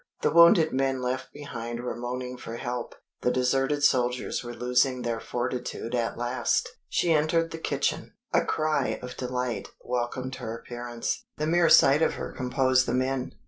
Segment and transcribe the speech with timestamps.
[0.23, 5.19] The wounded men left behind were moaning for help the deserted soldiers were losing their
[5.19, 6.67] fortitude at last.
[6.89, 8.15] She entered the kitchen.
[8.33, 13.33] A cry of delight welcomed her appearance the mere sight of her composed the men.